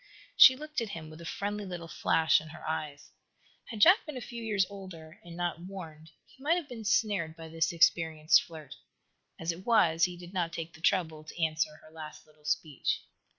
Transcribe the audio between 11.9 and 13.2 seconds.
last little speech.